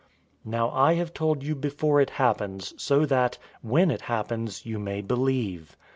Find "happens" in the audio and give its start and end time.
2.09-2.73, 4.01-4.65